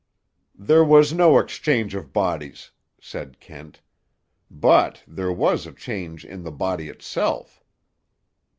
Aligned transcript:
"There 0.57 0.83
was 0.83 1.13
no 1.13 1.37
exchange 1.37 1.93
of 1.93 2.11
bodies," 2.11 2.71
said 2.99 3.39
Kent. 3.39 3.81
"But 4.49 5.03
there 5.07 5.31
was 5.31 5.67
a 5.67 5.71
change 5.73 6.25
in 6.25 6.41
the 6.41 6.51
body 6.51 6.89
itself." 6.89 7.63